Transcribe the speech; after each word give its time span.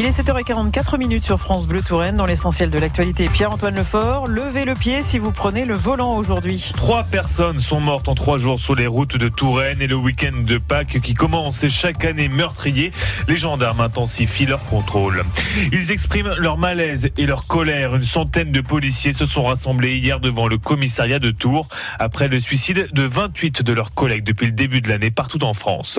Il 0.00 0.06
est 0.06 0.18
7h44 0.18 0.96
minutes 0.96 1.24
sur 1.24 1.38
France 1.38 1.66
Bleu 1.66 1.82
Touraine 1.82 2.16
dans 2.16 2.24
l'essentiel 2.24 2.70
de 2.70 2.78
l'actualité. 2.78 3.28
Pierre-Antoine 3.28 3.74
Lefort, 3.74 4.28
levez 4.28 4.64
le 4.64 4.72
pied 4.72 5.02
si 5.02 5.18
vous 5.18 5.30
prenez 5.30 5.66
le 5.66 5.74
volant 5.74 6.16
aujourd'hui. 6.16 6.72
Trois 6.74 7.04
personnes 7.04 7.60
sont 7.60 7.80
mortes 7.80 8.08
en 8.08 8.14
trois 8.14 8.38
jours 8.38 8.58
sur 8.58 8.74
les 8.74 8.86
routes 8.86 9.18
de 9.18 9.28
Touraine 9.28 9.82
et 9.82 9.86
le 9.86 9.96
week-end 9.96 10.32
de 10.42 10.56
Pâques 10.56 11.00
qui 11.02 11.12
commence 11.12 11.68
chaque 11.68 12.02
année 12.06 12.30
meurtrier. 12.30 12.92
Les 13.28 13.36
gendarmes 13.36 13.82
intensifient 13.82 14.46
leur 14.46 14.64
contrôle. 14.64 15.22
Ils 15.70 15.90
expriment 15.90 16.34
leur 16.38 16.56
malaise 16.56 17.10
et 17.18 17.26
leur 17.26 17.46
colère. 17.46 17.94
Une 17.94 18.02
centaine 18.02 18.52
de 18.52 18.62
policiers 18.62 19.12
se 19.12 19.26
sont 19.26 19.44
rassemblés 19.44 19.98
hier 19.98 20.18
devant 20.18 20.48
le 20.48 20.56
commissariat 20.56 21.18
de 21.18 21.30
Tours 21.30 21.68
après 21.98 22.28
le 22.28 22.40
suicide 22.40 22.88
de 22.94 23.02
28 23.02 23.60
de 23.60 23.72
leurs 23.74 23.92
collègues 23.92 24.24
depuis 24.24 24.46
le 24.46 24.52
début 24.52 24.80
de 24.80 24.88
l'année 24.88 25.10
partout 25.10 25.44
en 25.44 25.52
France. 25.52 25.98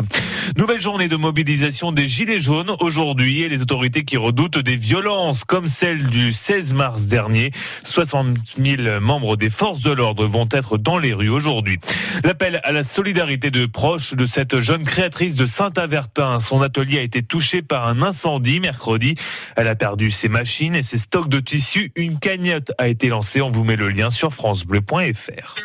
Nouvelle 0.57 0.81
journée 0.81 1.07
de 1.07 1.17
mobilisation 1.17 1.91
des 1.91 2.07
Gilets 2.07 2.41
jaunes 2.41 2.71
aujourd'hui 2.79 3.43
et 3.43 3.49
les 3.49 3.61
autorités 3.61 3.90
qui 3.91 4.17
redoutent 4.17 4.57
des 4.57 4.75
violences 4.75 5.43
comme 5.43 5.67
celle 5.67 6.07
du 6.07 6.33
16 6.33 6.73
mars 6.73 7.03
dernier. 7.03 7.51
60 7.83 8.37
000 8.57 8.99
membres 9.01 9.35
des 9.35 9.49
forces 9.49 9.81
de 9.81 9.91
l'ordre 9.91 10.25
vont 10.25 10.47
être 10.51 10.77
dans 10.77 10.97
les 10.97 11.13
rues 11.13 11.29
aujourd'hui. 11.29 11.79
L'appel 12.23 12.61
à 12.63 12.71
la 12.71 12.83
solidarité 12.83 13.51
de 13.51 13.65
proches 13.65 14.13
de 14.13 14.25
cette 14.25 14.59
jeune 14.59 14.83
créatrice 14.83 15.35
de 15.35 15.45
Saint-Avertin. 15.45 16.39
Son 16.39 16.61
atelier 16.61 16.99
a 16.99 17.01
été 17.01 17.21
touché 17.21 17.61
par 17.61 17.87
un 17.87 18.01
incendie 18.01 18.59
mercredi. 18.59 19.15
Elle 19.55 19.67
a 19.67 19.75
perdu 19.75 20.09
ses 20.09 20.29
machines 20.29 20.75
et 20.75 20.83
ses 20.83 20.97
stocks 20.97 21.29
de 21.29 21.39
tissus. 21.39 21.91
Une 21.95 22.17
cagnotte 22.17 22.71
a 22.77 22.87
été 22.87 23.09
lancée. 23.09 23.41
On 23.41 23.51
vous 23.51 23.63
met 23.63 23.75
le 23.75 23.89
lien 23.89 24.09
sur 24.09 24.33
francebleu.fr. 24.33 25.55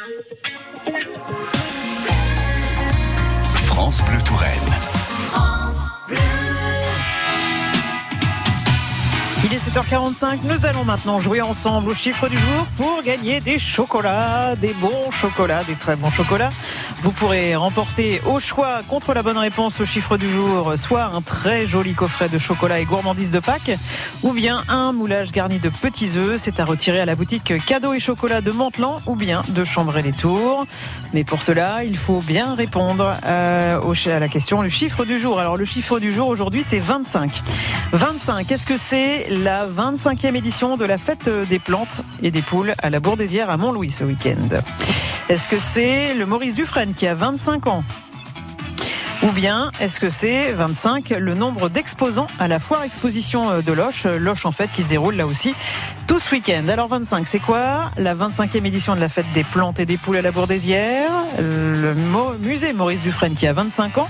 France 3.54 4.02
Bleu 4.02 4.18
Touraine. 4.24 5.05
Il 9.48 9.54
est 9.54 9.58
7h45, 9.58 10.40
nous 10.42 10.66
allons 10.66 10.82
maintenant 10.82 11.20
jouer 11.20 11.40
ensemble 11.40 11.90
au 11.90 11.94
chiffre 11.94 12.28
du 12.28 12.36
jour 12.36 12.66
pour 12.76 13.00
gagner 13.04 13.38
des 13.38 13.60
chocolats, 13.60 14.56
des 14.56 14.74
bons 14.80 15.12
chocolats, 15.12 15.62
des 15.62 15.76
très 15.76 15.94
bons 15.94 16.10
chocolats. 16.10 16.50
Vous 17.02 17.12
pourrez 17.12 17.54
remporter 17.54 18.20
au 18.26 18.40
choix 18.40 18.80
contre 18.88 19.14
la 19.14 19.22
bonne 19.22 19.38
réponse 19.38 19.80
au 19.80 19.86
chiffre 19.86 20.16
du 20.16 20.32
jour 20.32 20.76
soit 20.76 21.04
un 21.04 21.20
très 21.20 21.64
joli 21.64 21.94
coffret 21.94 22.28
de 22.28 22.38
chocolat 22.38 22.80
et 22.80 22.86
gourmandise 22.86 23.30
de 23.30 23.38
Pâques 23.38 23.70
ou 24.24 24.32
bien 24.32 24.64
un 24.68 24.90
moulage 24.90 25.30
garni 25.30 25.60
de 25.60 25.68
petits 25.68 26.16
œufs. 26.16 26.40
C'est 26.40 26.58
à 26.58 26.64
retirer 26.64 27.00
à 27.00 27.04
la 27.04 27.14
boutique 27.14 27.52
cadeaux 27.64 27.92
et 27.92 28.00
chocolat 28.00 28.40
de 28.40 28.50
Montelan 28.50 29.00
ou 29.06 29.14
bien 29.14 29.42
de 29.50 29.62
Chambray-les-Tours. 29.62 30.66
Mais 31.12 31.22
pour 31.22 31.42
cela, 31.42 31.84
il 31.84 31.96
faut 31.96 32.20
bien 32.20 32.56
répondre 32.56 33.14
euh, 33.24 33.94
à 34.06 34.18
la 34.18 34.28
question, 34.28 34.62
le 34.62 34.68
chiffre 34.70 35.04
du 35.04 35.20
jour. 35.20 35.38
Alors 35.38 35.56
le 35.56 35.64
chiffre 35.64 36.00
du 36.00 36.10
jour 36.10 36.26
aujourd'hui 36.26 36.64
c'est 36.64 36.80
25. 36.80 37.42
25, 37.92 38.46
qu'est-ce 38.48 38.66
que 38.66 38.76
c'est 38.76 39.28
la 39.42 39.66
25e 39.66 40.34
édition 40.36 40.76
de 40.76 40.84
la 40.84 40.98
fête 40.98 41.28
des 41.28 41.58
plantes 41.58 42.02
et 42.22 42.30
des 42.30 42.42
poules 42.42 42.74
à 42.78 42.90
la 42.90 43.00
Bourdésière 43.00 43.50
à 43.50 43.56
Montlouis 43.56 43.90
ce 43.90 44.04
week-end. 44.04 44.60
Est-ce 45.28 45.48
que 45.48 45.58
c'est 45.58 46.14
le 46.14 46.26
Maurice 46.26 46.54
Dufresne 46.54 46.94
qui 46.94 47.06
a 47.06 47.14
25 47.14 47.66
ans 47.66 47.84
ou 49.22 49.30
bien 49.32 49.70
est-ce 49.80 50.00
que 50.00 50.10
c'est 50.10 50.52
25 50.52 51.10
le 51.10 51.34
nombre 51.34 51.68
d'exposants 51.68 52.26
à 52.38 52.48
la 52.48 52.58
foire 52.58 52.82
exposition 52.82 53.60
de 53.60 53.72
Loche 53.72 54.04
Loche 54.04 54.46
en 54.46 54.52
fait 54.52 54.68
qui 54.72 54.82
se 54.82 54.88
déroule 54.88 55.16
là 55.16 55.26
aussi 55.26 55.54
tout 56.06 56.18
ce 56.18 56.30
week-end. 56.32 56.68
Alors 56.68 56.88
25 56.88 57.26
c'est 57.26 57.38
quoi? 57.38 57.90
La 57.96 58.14
25e 58.14 58.64
édition 58.64 58.94
de 58.94 59.00
la 59.00 59.08
fête 59.08 59.26
des 59.34 59.44
plantes 59.44 59.80
et 59.80 59.86
des 59.86 59.96
poules 59.96 60.16
à 60.16 60.22
la 60.22 60.30
Bourdésière, 60.30 61.10
le 61.38 61.94
musée 62.40 62.72
Maurice 62.72 63.02
Dufresne 63.02 63.34
qui 63.34 63.46
a 63.46 63.52
25 63.52 63.98
ans 63.98 64.08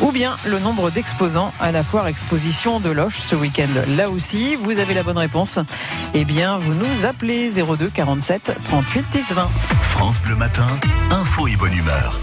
ou 0.00 0.12
bien 0.12 0.36
le 0.46 0.58
nombre 0.58 0.90
d'exposants 0.90 1.52
à 1.60 1.72
la 1.72 1.82
foire 1.82 2.08
exposition 2.08 2.80
de 2.80 2.90
Loche 2.90 3.18
ce 3.18 3.34
week-end. 3.34 3.68
Là 3.96 4.10
aussi, 4.10 4.56
vous 4.56 4.78
avez 4.78 4.94
la 4.94 5.02
bonne 5.02 5.18
réponse. 5.18 5.58
Eh 6.14 6.24
bien, 6.24 6.58
vous 6.58 6.74
nous 6.74 7.06
appelez 7.06 7.50
02 7.50 7.88
47 7.88 8.52
38 8.64 9.04
10 9.12 9.32
20. 9.32 9.48
France 9.80 10.20
Bleu 10.20 10.36
Matin, 10.36 10.66
info 11.10 11.46
et 11.46 11.56
bonne 11.56 11.74
humeur. 11.74 12.18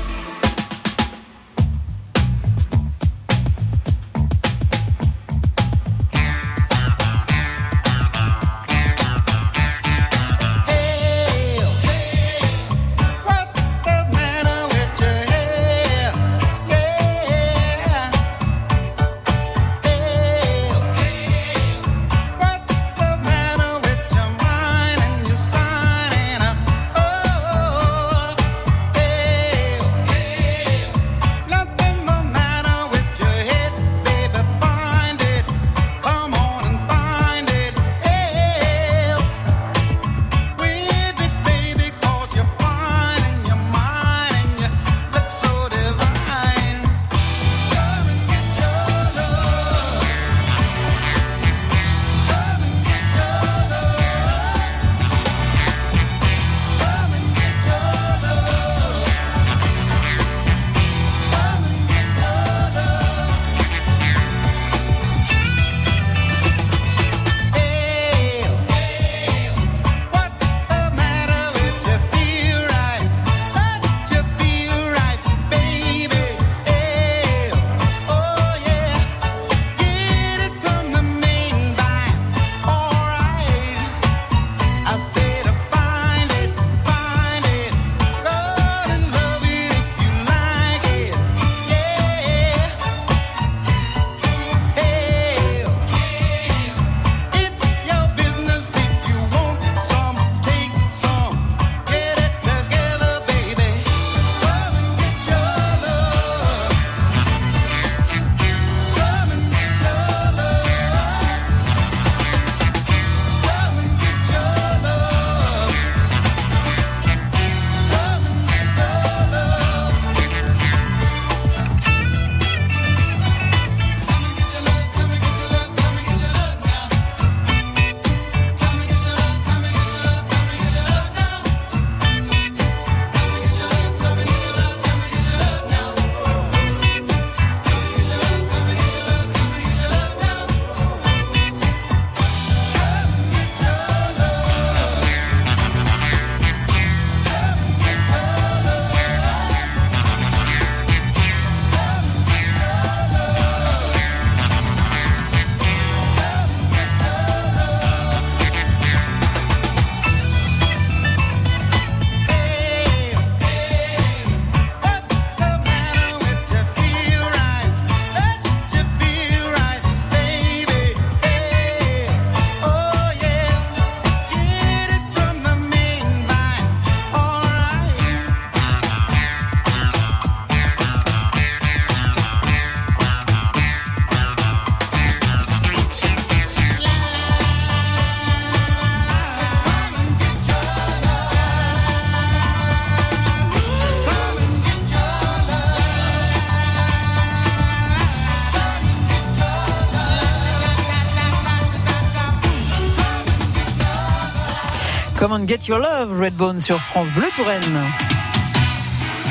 Come 205.33 205.47
Get 205.47 205.67
Your 205.67 205.79
Love, 205.79 206.21
Redbone 206.21 206.59
sur 206.61 206.79
France 206.79 207.11
Bleu 207.11 207.25
Touraine. 207.35 207.63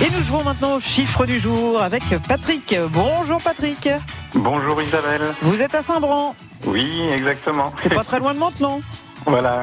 Et 0.05 0.11
nous 0.11 0.25
jouons 0.25 0.43
maintenant 0.43 0.75
au 0.75 0.81
chiffre 0.81 1.27
du 1.27 1.39
jour 1.39 1.81
avec 1.81 2.03
Patrick. 2.27 2.75
Bonjour 2.89 3.41
Patrick. 3.41 3.89
Bonjour 4.35 4.83
Isabelle. 4.83 5.23
Vous 5.43 5.63
êtes 5.63 5.77
à 5.77 5.81
Saint-Bran. 5.81 6.35
Oui, 6.67 7.03
exactement. 7.15 7.73
C'est 7.79 7.95
pas 7.95 8.03
très 8.03 8.19
loin 8.19 8.35
de 8.35 8.41
Mantelon. 8.41 8.83
Voilà. 9.27 9.61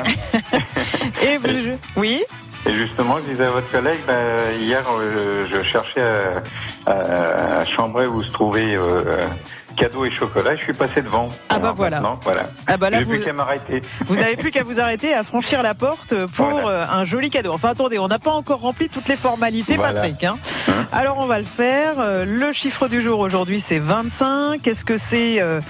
Et 1.21 1.35
vous, 1.35 1.77
oui 1.97 2.23
et 2.65 2.73
justement, 2.73 3.17
je 3.19 3.31
disais 3.31 3.45
à 3.45 3.51
votre 3.51 3.71
collègue, 3.71 3.99
ben, 4.05 4.53
hier, 4.59 4.83
euh, 4.91 5.45
je 5.49 5.63
cherchais 5.63 6.01
à, 6.85 6.91
à, 6.91 7.59
à 7.59 7.65
Chambray 7.65 8.05
où 8.05 8.21
se 8.21 8.31
trouvait 8.31 8.75
euh, 8.75 9.27
cadeaux 9.79 10.05
et 10.05 10.11
chocolat. 10.11 10.55
Je 10.55 10.63
suis 10.63 10.73
passé 10.73 11.01
devant. 11.01 11.29
Ah 11.49 11.57
bah 11.59 11.73
voilà. 11.75 12.01
voilà. 12.21 12.43
Ah 12.67 12.77
bah 12.77 12.89
là, 12.89 13.01
vous, 13.01 13.11
plus 13.11 13.21
qu'à 13.23 13.33
m'arrêter. 13.33 13.81
vous 14.05 14.15
n'avez 14.15 14.35
plus 14.35 14.51
qu'à 14.51 14.63
vous 14.63 14.79
arrêter 14.79 15.13
à 15.13 15.23
franchir 15.23 15.63
la 15.63 15.73
porte 15.73 16.13
pour 16.35 16.45
Voilà. 16.49 16.67
euh, 16.69 16.85
un 16.91 17.05
joli 17.05 17.29
cadeau. 17.29 17.53
Enfin 17.53 17.69
attendez, 17.69 17.97
on 17.99 18.07
n'a 18.07 18.19
pas 18.19 18.31
encore 18.31 18.59
rempli 18.59 18.89
toutes 18.89 19.07
les 19.07 19.15
formalités, 19.15 19.75
Voilà. 19.77 20.01
Patrick. 20.01 20.23
hein. 20.23 20.37
Hein 20.67 20.85
Alors 20.91 21.17
on 21.19 21.25
va 21.25 21.39
le 21.39 21.45
faire. 21.45 21.95
Euh, 21.99 22.25
Le 22.25 22.51
chiffre 22.51 22.87
du 22.87 23.01
jour 23.01 23.19
aujourd'hui 23.19 23.59
c'est 23.59 23.79
25. 23.79 24.61
Qu'est-ce 24.61 24.85
que 24.85 24.97
c'est 24.97 25.37
euh, 25.39 25.61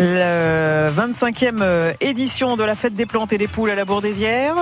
la 0.00 0.90
25e 0.90 1.58
euh, 1.60 1.92
édition 2.00 2.56
de 2.56 2.64
la 2.64 2.74
fête 2.74 2.94
des 2.94 3.06
plantes 3.06 3.32
et 3.32 3.38
des 3.38 3.48
poules 3.48 3.70
à 3.70 3.74
la 3.74 3.84
Bourdésière? 3.84 4.54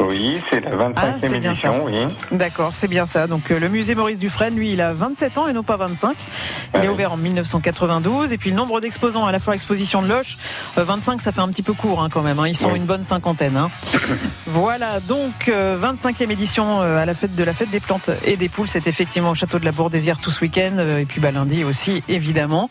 Oui, 0.00 0.40
c'est 0.50 0.60
la 0.60 0.70
25e 0.70 0.92
Ah, 0.96 1.02
c'est 1.20 1.38
bien 1.38 1.54
ça. 1.54 1.68
édition, 1.68 1.84
oui. 1.84 2.06
D'accord, 2.32 2.70
c'est 2.74 2.88
bien 2.88 3.06
ça. 3.06 3.26
Donc 3.26 3.50
euh, 3.50 3.58
le 3.60 3.68
musée 3.68 3.94
Maurice 3.94 4.18
Dufresne, 4.18 4.54
lui, 4.56 4.72
il 4.72 4.80
a 4.80 4.92
27 4.92 5.38
ans 5.38 5.48
et 5.48 5.52
non 5.52 5.62
pas 5.62 5.76
25. 5.76 6.16
Il 6.74 6.84
est 6.84 6.88
ouvert 6.88 7.12
en 7.12 7.16
1992. 7.16 8.32
Et 8.32 8.38
puis 8.38 8.50
le 8.50 8.56
nombre 8.56 8.80
d'exposants 8.80 9.26
à 9.26 9.32
la 9.32 9.38
foire 9.38 9.54
exposition 9.54 10.02
de 10.02 10.08
Loche, 10.08 10.36
euh, 10.78 10.84
25, 10.84 11.20
ça 11.22 11.30
fait 11.32 11.40
un 11.40 11.48
petit 11.48 11.62
peu 11.62 11.72
court 11.72 12.02
hein, 12.02 12.08
quand 12.10 12.22
même. 12.22 12.38
hein. 12.40 12.48
Ils 12.48 12.56
sont 12.56 12.70
Oui. 12.72 12.78
une 12.78 12.84
bonne 12.84 13.04
cinquantaine. 13.04 13.56
hein. 13.56 13.70
voilà, 14.46 15.00
donc 15.00 15.48
euh, 15.48 15.78
25e 15.78 16.30
édition 16.30 16.82
euh, 16.82 16.98
à 17.00 17.06
la 17.06 17.14
fête 17.14 17.34
de 17.34 17.44
la 17.44 17.52
fête 17.52 17.70
des 17.70 17.80
plantes 17.80 18.10
et 18.24 18.36
des 18.36 18.48
poules. 18.48 18.68
C'est 18.68 18.86
effectivement 18.86 19.30
au 19.30 19.34
château 19.34 19.58
de 19.58 19.64
la 19.64 19.72
Bourdésière 19.72 20.18
tout 20.18 20.30
ce 20.30 20.40
week-end. 20.40 20.72
euh, 20.78 20.98
et 20.98 21.04
puis 21.04 21.20
bah, 21.20 21.30
lundi 21.30 21.64
aussi, 21.64 22.02
évidemment. 22.08 22.68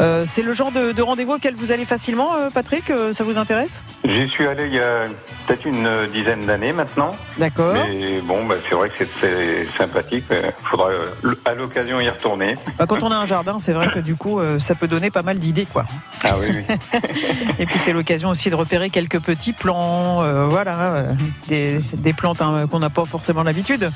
Euh, 0.00 0.24
c'est 0.26 0.42
le 0.42 0.54
genre 0.54 0.72
de, 0.72 0.92
de 0.92 1.02
rendez-vous 1.02 1.34
auquel 1.34 1.54
vous 1.54 1.72
allez 1.72 1.84
facilement, 1.84 2.34
euh, 2.36 2.50
Patrick 2.50 2.90
Euh, 2.90 3.12
Ça 3.12 3.24
vous 3.24 3.38
intéresse? 3.38 3.82
J'y 4.04 4.26
suis 4.28 4.46
allé 4.46 4.66
il 4.66 4.74
y 4.74 4.78
a 4.80 5.02
peut-être 5.46 5.64
une 5.64 5.86
euh, 5.86 6.06
dizaine 6.06 6.46
d'années 6.46 6.72
maintenant. 6.72 7.12
D'accord. 7.38 7.74
Mais 7.74 8.20
bon, 8.22 8.44
bah, 8.46 8.56
c'est 8.68 8.74
vrai 8.74 8.88
que 8.88 9.04
c'est 9.04 9.66
sympathique. 9.78 10.24
Il 10.30 10.52
faudra 10.64 10.88
euh, 10.90 11.34
à 11.44 11.54
l'occasion 11.54 12.00
y 12.00 12.08
retourner. 12.08 12.56
Bah, 12.78 12.86
quand 12.86 13.02
on 13.02 13.10
a 13.10 13.16
un 13.16 13.26
jardin, 13.26 13.58
c'est 13.58 13.72
vrai 13.72 13.90
que 13.92 13.98
du 13.98 14.16
coup, 14.16 14.40
euh, 14.40 14.58
ça 14.58 14.74
peut 14.74 14.88
donner 14.88 15.10
pas 15.10 15.22
mal 15.22 15.38
d'idées, 15.38 15.66
quoi. 15.66 15.84
Ah 16.24 16.34
oui, 16.40 16.48
oui. 16.68 17.00
Et 17.58 17.66
puis 17.66 17.78
c'est 17.78 17.92
l'occasion 17.92 18.28
aussi 18.28 18.50
de 18.50 18.54
repérer 18.54 18.90
quelques 18.90 19.20
petits 19.20 19.52
plants, 19.52 20.22
euh, 20.22 20.46
voilà, 20.46 21.04
des, 21.48 21.80
des 21.94 22.12
plantes 22.12 22.42
hein, 22.42 22.66
qu'on 22.70 22.78
n'a 22.80 22.90
pas 22.90 23.04
forcément 23.04 23.42
l'habitude 23.42 23.80
de 23.80 23.90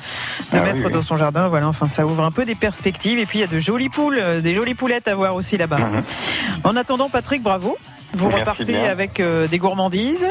Ah 0.53 0.61
mettre 0.61 0.77
oui, 0.77 0.83
oui. 0.87 0.93
dans 0.93 1.03
son 1.03 1.17
jardin. 1.17 1.49
Voilà, 1.49 1.69
enfin 1.69 1.89
ça 1.89 2.07
ouvre 2.07 2.23
un 2.25 2.31
peu 2.31 2.45
des 2.45 2.55
perspectives. 2.55 3.19
Et 3.19 3.27
puis 3.27 3.39
il 3.39 3.43
y 3.43 3.45
a 3.45 3.49
de 3.49 3.59
jolies 3.59 3.89
poules, 3.91 4.21
des 4.43 4.55
jolies 4.55 4.75
poulettes 4.75 5.09
à 5.09 5.15
voir 5.15 5.35
aussi 5.35 5.57
là-bas. 5.59 5.79
Mhm. 5.79 6.03
En 6.65 6.77
attendant, 6.77 7.09
Patrick, 7.09 7.43
bravo. 7.43 7.77
Vous 8.17 8.29
Merci 8.29 8.41
repartez 8.41 8.65
bien. 8.73 8.85
avec 8.85 9.21
des 9.51 9.59
gourmandises. 9.59 10.25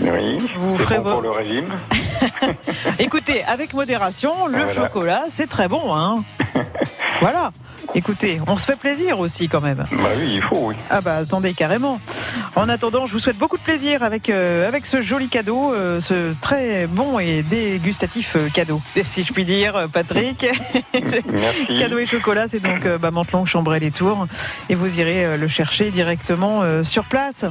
Oui, 0.00 0.38
Vous 0.56 0.76
ferez 0.78 0.96
bon 0.98 1.02
vos- 1.04 1.10
pour 1.12 1.22
le 1.22 1.30
régime. 1.30 1.68
Écoutez, 2.98 3.44
avec 3.44 3.74
modération, 3.74 4.46
le 4.46 4.58
Voilà. 4.58 4.74
chocolat, 4.74 5.22
c'est 5.28 5.48
très 5.48 5.68
bon. 5.68 5.94
Hein 5.94 6.24
voilà. 7.20 7.50
Écoutez, 7.94 8.40
on 8.46 8.56
se 8.56 8.64
fait 8.64 8.76
plaisir 8.76 9.20
aussi 9.20 9.48
quand 9.48 9.60
même. 9.60 9.84
Bah 9.90 10.08
oui, 10.18 10.32
il 10.36 10.42
faut, 10.42 10.68
oui. 10.68 10.74
Ah 10.88 11.00
bah 11.00 11.16
attendez 11.16 11.52
carrément. 11.52 12.00
En 12.56 12.68
attendant, 12.68 13.04
je 13.04 13.12
vous 13.12 13.18
souhaite 13.18 13.36
beaucoup 13.36 13.58
de 13.58 13.62
plaisir 13.62 14.02
avec 14.02 14.30
euh, 14.30 14.66
avec 14.66 14.86
ce 14.86 15.02
joli 15.02 15.28
cadeau, 15.28 15.72
euh, 15.74 16.00
ce 16.00 16.32
très 16.40 16.86
bon 16.86 17.18
et 17.18 17.42
dégustatif 17.42 18.36
euh, 18.36 18.48
cadeau, 18.48 18.80
si 19.02 19.24
je 19.24 19.32
puis 19.32 19.44
dire, 19.44 19.88
Patrick. 19.92 20.46
Merci. 21.32 21.76
cadeau 21.78 21.98
et 21.98 22.06
chocolat, 22.06 22.48
c'est 22.48 22.60
donc 22.60 22.86
euh, 22.86 22.96
bah, 22.96 23.10
Mantelon, 23.10 23.44
Chambray, 23.44 23.80
les 23.80 23.90
Tours, 23.90 24.26
et 24.70 24.74
vous 24.74 24.98
irez 24.98 25.36
le 25.36 25.48
chercher 25.48 25.90
directement 25.90 26.62
sur 26.82 27.04
place. 27.04 27.44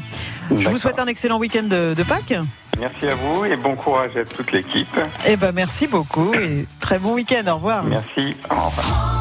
Je 0.55 0.67
vous 0.69 0.77
souhaite 0.77 0.99
un 0.99 1.07
excellent 1.07 1.37
week-end 1.37 1.63
de, 1.63 1.93
de 1.95 2.03
Pâques. 2.03 2.33
Merci 2.79 3.07
à 3.07 3.15
vous 3.15 3.45
et 3.45 3.55
bon 3.57 3.75
courage 3.75 4.15
à 4.17 4.23
toute 4.23 4.51
l'équipe. 4.51 4.99
Et 5.27 5.37
ben 5.37 5.51
merci 5.51 5.87
beaucoup 5.87 6.33
et 6.33 6.65
très 6.79 6.97
bon 6.97 7.13
week-end. 7.13 7.43
Au 7.47 7.55
revoir. 7.55 7.83
Merci. 7.83 8.35
Au 8.49 8.55
revoir. 8.69 9.20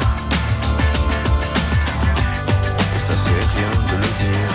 Ça 3.01 3.17
c'est 3.17 3.31
rien 3.31 3.71
de 3.89 3.95
le 3.97 4.09
dire. 4.23 4.53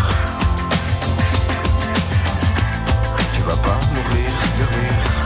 Tu 3.35 3.43
vas 3.43 3.57
pas 3.57 3.79
mourir 3.93 4.31
de 4.59 4.65
rire. 4.75 5.26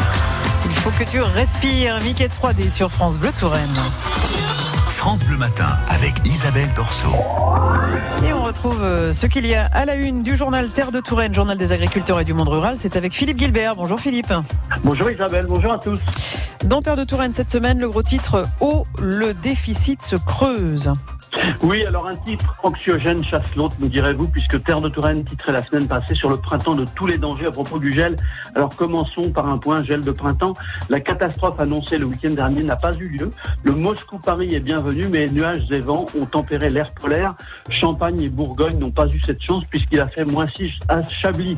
Il 0.81 0.85
faut 0.85 1.03
que 1.05 1.07
tu 1.07 1.21
respires. 1.21 2.01
Mickey 2.01 2.25
3D 2.25 2.71
sur 2.71 2.91
France 2.91 3.19
Bleu 3.19 3.29
Touraine. 3.39 3.69
France 4.87 5.23
Bleu 5.23 5.37
Matin 5.37 5.77
avec 5.87 6.15
Isabelle 6.25 6.73
Dorso. 6.75 7.09
Et 8.25 8.33
on 8.33 8.41
retrouve 8.41 8.81
euh, 8.81 9.11
ce 9.11 9.27
qu'il 9.27 9.45
y 9.45 9.53
a 9.53 9.67
à 9.67 9.85
la 9.85 9.93
une 9.93 10.23
du 10.23 10.35
journal 10.35 10.71
Terre 10.71 10.91
de 10.91 10.99
Touraine, 10.99 11.35
journal 11.35 11.55
des 11.55 11.71
agriculteurs 11.71 12.19
et 12.19 12.23
du 12.23 12.33
monde 12.33 12.49
rural. 12.49 12.77
C'est 12.77 12.95
avec 12.95 13.13
Philippe 13.13 13.37
Gilbert. 13.37 13.75
Bonjour 13.75 13.99
Philippe. 13.99 14.33
Bonjour 14.83 15.11
Isabelle, 15.11 15.45
bonjour 15.47 15.71
à 15.71 15.77
tous. 15.77 15.99
Dans 16.63 16.81
Terre 16.81 16.97
de 16.97 17.03
Touraine 17.03 17.33
cette 17.33 17.51
semaine, 17.51 17.77
le 17.77 17.87
gros 17.87 18.01
titre 18.01 18.47
Oh, 18.59 18.83
le 18.99 19.35
déficit 19.35 20.01
se 20.01 20.15
creuse. 20.15 20.91
Oui, 21.63 21.83
alors 21.85 22.07
un 22.07 22.15
titre 22.15 22.55
anxiogène 22.63 23.23
chasse 23.23 23.55
l'autre, 23.55 23.75
me 23.79 23.87
direz-vous, 23.87 24.27
puisque 24.27 24.63
Terre 24.63 24.81
de 24.81 24.89
Touraine 24.89 25.23
titrait 25.23 25.51
la 25.51 25.63
semaine 25.63 25.87
passée 25.87 26.15
sur 26.15 26.29
le 26.29 26.37
printemps 26.37 26.75
de 26.75 26.85
tous 26.95 27.07
les 27.07 27.17
dangers 27.17 27.47
à 27.47 27.51
propos 27.51 27.79
du 27.79 27.93
gel. 27.93 28.15
Alors 28.55 28.75
commençons 28.75 29.31
par 29.31 29.47
un 29.47 29.57
point 29.57 29.83
gel 29.83 30.01
de 30.01 30.11
printemps. 30.11 30.53
La 30.89 30.99
catastrophe 30.99 31.59
annoncée 31.59 31.97
le 31.97 32.05
week-end 32.05 32.31
dernier 32.31 32.63
n'a 32.63 32.75
pas 32.75 32.93
eu 32.95 33.07
lieu. 33.07 33.31
Le 33.63 33.73
Moscou-Paris 33.73 34.53
est 34.53 34.59
bienvenu, 34.59 35.07
mais 35.07 35.27
nuages 35.27 35.71
et 35.71 35.79
vents 35.79 36.05
ont 36.19 36.25
tempéré 36.25 36.69
l'air 36.69 36.91
polaire. 36.93 37.35
Champagne 37.69 38.21
et 38.21 38.29
Bourgogne 38.29 38.77
n'ont 38.77 38.91
pas 38.91 39.07
eu 39.07 39.19
cette 39.25 39.41
chance 39.41 39.63
puisqu'il 39.69 39.99
a 39.99 40.07
fait 40.07 40.25
moins 40.25 40.47
6 40.55 40.71
à 40.89 41.07
Chablis. 41.07 41.57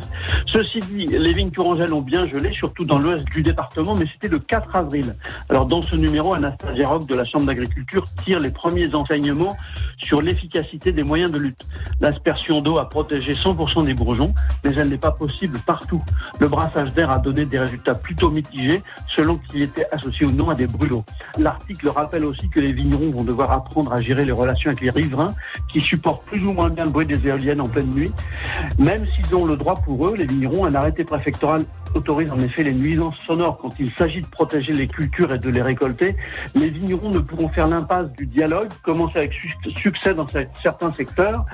Ceci 0.51 0.79
dit, 0.79 1.05
les 1.07 1.33
vignes 1.33 1.51
tourangelles 1.51 1.93
ont 1.93 2.01
bien 2.01 2.25
gelé, 2.27 2.53
surtout 2.53 2.85
dans 2.85 2.99
l'ouest 2.99 3.25
du 3.25 3.41
département, 3.41 3.95
mais 3.95 4.05
c'était 4.13 4.29
le 4.29 4.39
4 4.39 4.75
avril. 4.75 5.15
Alors 5.49 5.65
dans 5.65 5.81
ce 5.81 5.95
numéro, 5.95 6.33
Anastasia 6.33 6.87
Rock 6.87 7.07
de 7.07 7.15
la 7.15 7.25
Chambre 7.25 7.45
d'agriculture 7.45 8.05
tire 8.23 8.39
les 8.39 8.51
premiers 8.51 8.93
enseignements 8.93 9.55
sur 9.97 10.21
l'efficacité 10.21 10.91
des 10.91 11.03
moyens 11.03 11.31
de 11.31 11.37
lutte. 11.37 11.65
L'aspersion 11.99 12.61
d'eau 12.61 12.77
a 12.77 12.89
protégé 12.89 13.33
100% 13.33 13.85
des 13.85 13.93
bourgeons, 13.93 14.33
mais 14.63 14.73
elle 14.75 14.89
n'est 14.89 14.97
pas 14.97 15.11
possible 15.11 15.59
partout. 15.65 16.03
Le 16.39 16.47
brassage 16.47 16.93
d'air 16.93 17.09
a 17.11 17.19
donné 17.19 17.45
des 17.45 17.59
résultats 17.59 17.95
plutôt 17.95 18.29
mitigés, 18.29 18.81
selon 19.07 19.37
qu'il 19.37 19.61
était 19.61 19.87
associé 19.91 20.25
ou 20.25 20.31
non 20.31 20.49
à 20.49 20.55
des 20.55 20.67
brûlots. 20.67 21.03
L'article 21.37 21.89
rappelle 21.89 22.25
aussi 22.25 22.49
que 22.49 22.59
les 22.59 22.71
vignerons 22.71 23.11
vont 23.11 23.23
devoir 23.23 23.51
apprendre 23.51 23.93
à 23.93 24.01
gérer 24.01 24.25
les 24.25 24.31
relations 24.31 24.71
avec 24.71 24.81
les 24.81 24.89
riverains, 24.89 25.33
qui 25.71 25.81
supportent 25.81 26.25
plus 26.25 26.43
ou 26.45 26.53
moins 26.53 26.69
bien 26.69 26.85
le 26.85 26.91
bruit 26.91 27.05
des 27.05 27.27
éoliennes 27.27 27.61
en 27.61 27.67
pleine 27.67 27.89
nuit. 27.89 28.11
Même 28.77 29.05
s'ils 29.07 29.35
ont 29.35 29.45
le 29.45 29.57
droit 29.57 29.75
pour 29.75 30.07
eux, 30.07 30.15
les 30.15 30.25
vignerons, 30.25 30.65
un 30.65 30.75
arrêté 30.75 31.03
préfectoral 31.03 31.65
autorise 31.95 32.31
en 32.31 32.39
effet 32.39 32.63
les 32.63 32.73
nuisances 32.73 33.17
sonores 33.25 33.57
quand 33.59 33.73
il 33.79 33.91
s'agit 33.93 34.21
de 34.21 34.27
protéger 34.27 34.73
les 34.73 34.87
cultures 34.87 35.33
et 35.33 35.39
de 35.39 35.49
les 35.49 35.61
récolter. 35.61 36.15
Les 36.55 36.69
vignerons 36.69 37.09
ne 37.09 37.19
pourront 37.19 37.49
faire 37.49 37.67
l'impasse 37.67 38.11
du 38.13 38.25
dialogue, 38.25 38.69
commencer 38.81 39.19
avec 39.19 39.33
su- 39.33 39.55
succès 39.75 40.13
dans 40.13 40.27
certains 40.61 40.91
secteurs. 40.93 41.45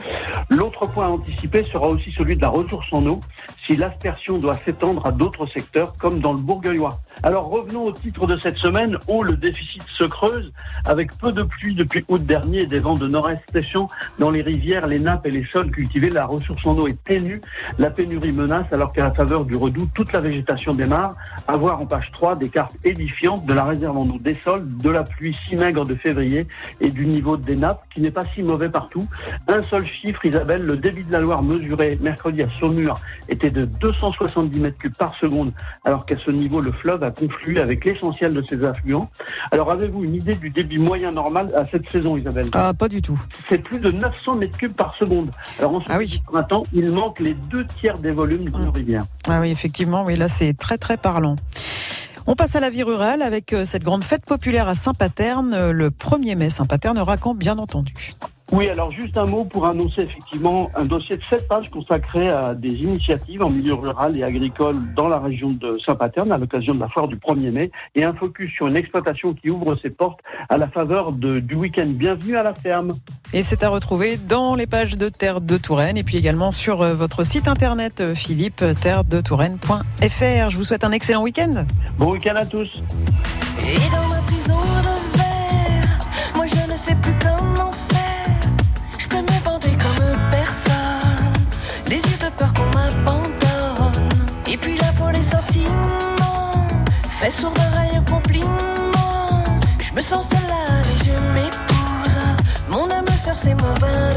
L'autre 0.50 0.86
point 0.88 1.08
à 1.08 1.10
anticiper 1.10 1.64
sera 1.64 1.88
aussi 1.88 2.12
celui 2.12 2.36
de 2.36 2.42
la 2.42 2.50
ressource 2.50 2.88
en 2.92 3.06
eau, 3.06 3.20
si 3.66 3.76
l'aspersion 3.76 4.38
doit 4.38 4.58
s'étendre 4.58 5.06
à 5.06 5.12
d'autres 5.12 5.46
secteurs, 5.46 5.94
comme 6.00 6.20
dans 6.20 6.34
le 6.34 6.40
Bourgueillois. 6.40 7.00
Alors 7.24 7.50
revenons 7.50 7.84
au 7.84 7.92
titre 7.92 8.26
de 8.26 8.36
cette 8.36 8.58
semaine, 8.58 8.98
où 9.08 9.24
le 9.24 9.38
déficit 9.38 9.84
se 9.84 10.04
creuse, 10.06 10.52
avec 10.86 11.16
peu 11.18 11.32
de 11.32 11.44
pluie 11.44 11.76
depuis 11.76 12.04
août 12.08 12.24
dernier 12.24 12.62
et 12.62 12.66
des 12.68 12.80
vents 12.80 12.96
de 12.96 13.08
nord-est 13.08 13.44
séchants 13.52 13.88
dans 14.18 14.32
les 14.32 14.42
rivières, 14.42 14.88
les 14.88 15.00
nappes 15.00 15.26
et 15.26 15.32
les 15.32 15.46
sols 15.46 15.72
cultivés. 15.72 16.10
La 16.10 16.26
ressource 16.26 16.66
en 16.66 16.76
eau 16.78 16.88
est 16.88 17.04
ténue, 17.04 17.42
la 17.78 17.90
pénurie 17.90 18.32
menace, 18.32 18.72
alors 18.72 18.94
qu'à 18.94 19.04
la 19.04 19.12
faveur 19.12 19.46
du 19.46 19.56
redout, 19.56 19.88
toute 19.94 20.12
la 20.14 20.20
végétation 20.30 20.74
démarre. 20.74 21.16
À 21.48 21.58
voir 21.58 21.82
en 21.82 21.86
page 21.86 22.12
3 22.12 22.36
des 22.36 22.50
cartes 22.50 22.76
édifiantes 22.86 23.46
de 23.46 23.54
la 23.54 23.64
réserve 23.66 23.98
en 23.98 24.08
eau 24.08 24.20
des 24.20 24.38
sols, 24.44 24.66
de 24.78 24.90
la 24.90 25.04
pluie 25.04 25.36
si 25.48 25.56
maigre 25.56 25.86
de 25.86 25.96
février 25.96 26.48
et 26.80 26.90
du 26.90 27.06
niveau 27.06 27.38
des 27.38 27.56
nappes 27.56 27.84
qui 27.94 28.02
n'est 28.02 28.12
pas 28.12 28.26
si 28.34 28.44
mauvais 28.44 28.70
partout. 28.70 29.08
Un 29.48 29.64
seul 29.64 29.86
chiffre, 29.86 30.24
Isabelle, 30.26 30.64
le 30.64 30.78
débit 30.78 31.04
de 31.04 31.12
la 31.12 31.20
Loire 31.20 31.42
mesuré 31.42 31.98
mercredi 32.02 32.44
à 32.44 32.50
Saumur 32.60 33.00
était 33.30 33.50
de 33.50 33.66
270 33.66 34.60
mètres 34.60 34.78
cubes 34.78 34.96
par 34.96 35.16
seconde, 35.16 35.52
alors 35.86 36.06
qu'à 36.06 36.18
ce 36.18 36.32
niveau, 36.32 36.62
le 36.62 36.72
fleuve 36.72 37.04
a 37.04 37.12
conflué 37.12 37.60
avec 37.60 37.86
l'essentiel 37.86 38.34
de 38.34 38.42
ses 38.50 38.64
affluents. 38.66 39.10
Alors 39.52 39.72
avez-vous 39.72 40.04
une 40.04 40.16
idée 40.16 40.36
du 40.36 40.50
débit 40.50 40.78
moyen 40.80 41.12
normal 41.12 41.52
à 41.56 41.66
cette 41.66 41.90
saison, 41.92 42.18
Isabelle? 42.18 42.48
Ah, 42.54 42.74
pas 42.78 42.88
du 42.90 43.02
tout. 43.02 43.20
C'est 43.48 43.60
plus 43.60 43.80
de 43.80 43.92
900 43.92 44.36
mètres 44.36 44.58
cubes 44.58 44.74
par 44.74 44.96
seconde. 44.96 45.32
Alors 45.60 45.76
en 45.76 45.82
ce 45.82 45.86
Ah 45.90 45.98
oui. 45.98 46.22
printemps, 46.26 46.64
il 46.74 46.92
manque 46.92 47.20
les 47.20 47.34
deux 47.34 47.66
tiers 47.80 47.98
des 48.00 48.12
volumes 48.12 48.50
de 48.50 48.58
nos 48.58 48.72
rivières. 48.72 49.06
Ah 49.28 49.40
oui, 49.42 49.52
effectivement, 49.52 50.04
oui, 50.04 50.16
là 50.16 50.28
c'est 50.28 50.54
très 50.58 50.78
très 50.78 50.98
parlant. 50.98 51.36
On 52.28 52.36
passe 52.36 52.56
à 52.56 52.60
la 52.60 52.70
vie 52.70 52.84
rurale 52.84 53.22
avec 53.24 53.54
euh, 53.54 53.66
cette 53.66 53.84
grande 53.84 54.04
fête 54.04 54.24
populaire 54.26 54.68
à 54.68 54.76
Saint-Paterne, 54.76 55.54
euh, 55.54 55.72
le 55.72 55.90
1er 55.90 56.36
mai. 56.36 56.50
Saint-Paterne, 56.52 57.00
Racan, 57.00 57.34
bien 57.34 57.58
entendu? 57.58 58.14
Oui, 58.52 58.68
alors 58.68 58.92
juste 58.92 59.16
un 59.16 59.26
mot 59.26 59.46
pour 59.46 59.68
annoncer 59.68 60.02
effectivement 60.02 60.68
un 60.76 60.84
dossier 60.84 61.18
de 61.18 61.22
7 61.30 61.48
pages 61.48 61.70
consacré 61.70 62.30
à 62.30 62.56
des 62.56 62.70
initiatives 62.82 63.44
en 63.44 63.50
milieu 63.52 63.76
rural 63.76 64.18
et 64.18 64.24
agricole 64.24 64.78
dans 64.96 65.08
la 65.08 65.20
région 65.20 65.52
de 65.52 65.78
Saint-Paterne 65.86 66.32
à 66.32 66.38
l'occasion 66.40 66.74
de 66.74 66.80
la 66.80 66.88
foire 66.90 67.08
du 67.08 67.16
1er 67.18 67.52
mai 67.52 67.72
et 67.94 68.04
un 68.04 68.14
focus 68.14 68.52
sur 68.54 68.66
une 68.66 68.76
exploitation 68.76 69.36
qui 69.36 69.52
ouvre 69.52 69.76
ses 69.84 69.92
portes 69.92 70.20
à 70.50 70.58
la 70.58 70.68
faveur 70.68 71.12
de- 71.12 71.40
du 71.40 71.54
week-end. 71.54 71.86
Bienvenue 71.90 72.38
à 72.38 72.44
la 72.44 72.56
ferme. 72.56 72.90
Et 73.34 73.44
c'est 73.44 73.62
à 73.62 73.70
retrouver 73.70 74.18
dans 74.18 74.56
les 74.56 74.66
pages 74.66 74.98
de 74.98 75.10
Terre 75.10 75.42
de 75.42 75.58
Touraine 75.58 75.98
et 75.98 76.04
puis 76.04 76.18
également 76.18 76.52
sur 76.52 76.82
euh, 76.82 76.96
votre 76.96 77.24
site 77.24 77.48
internet 77.48 78.02
euh, 78.02 78.16
philippe 78.16 78.64
terre-de-touraine.fr. 78.82 80.50
Je 80.50 80.58
vous 80.58 80.64
souhaite 80.64 80.84
un 80.84 80.92
excellent 80.92 81.22
week-end. 81.22 81.66
Bon 82.00 82.14
week-end 82.14 82.34
à 82.36 82.46
tous. 82.48 82.82
Et 83.60 83.78
dans 83.92 84.08
ma 84.10 84.22
prison 84.22 84.56
fait 97.20 97.32
sourd 97.32 97.54
d'oreille 97.54 98.00
au 98.00 98.12
compliment. 98.12 99.44
Je 99.80 99.94
me 99.94 100.02
sens 100.02 100.30
seule 100.30 100.40
et 100.40 101.04
je 101.04 101.12
m'épouse. 101.34 102.18
Mon 102.70 102.90
âme 102.90 103.08
sœur, 103.24 103.36
c'est 103.36 103.56
mon 103.56 103.74
bain. 103.80 104.10